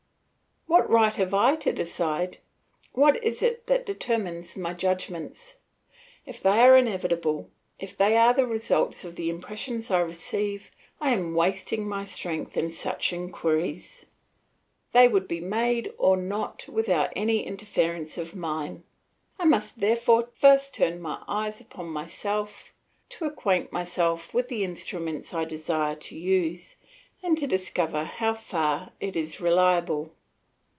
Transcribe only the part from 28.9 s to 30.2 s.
it is reliable.